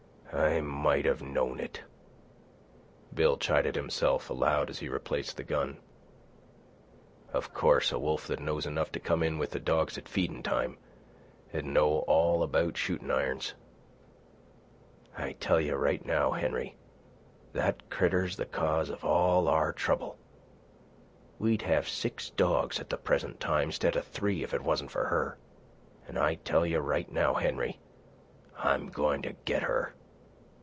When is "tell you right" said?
15.33-16.03, 26.35-27.11